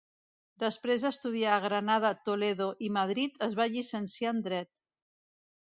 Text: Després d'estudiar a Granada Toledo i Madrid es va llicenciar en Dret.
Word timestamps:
Després 0.61 1.03
d'estudiar 1.07 1.51
a 1.57 1.59
Granada 1.67 2.11
Toledo 2.29 2.71
i 2.87 2.91
Madrid 2.97 3.39
es 3.49 3.55
va 3.61 3.71
llicenciar 3.75 4.37
en 4.39 4.45
Dret. 4.49 4.73